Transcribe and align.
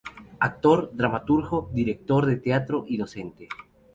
Actor, 0.39 0.89
dramaturgo, 0.93 1.69
director 1.71 2.25
de 2.25 2.35
teatro 2.37 2.85
y 2.87 2.97
docente. 2.97 3.47